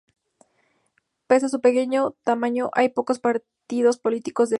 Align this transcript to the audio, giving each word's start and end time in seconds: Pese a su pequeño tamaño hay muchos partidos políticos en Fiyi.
Pese 1.27 1.45
a 1.45 1.49
su 1.49 1.61
pequeño 1.61 2.15
tamaño 2.23 2.71
hay 2.73 2.91
muchos 2.97 3.19
partidos 3.19 3.99
políticos 3.99 4.45
en 4.45 4.47
Fiyi. 4.47 4.49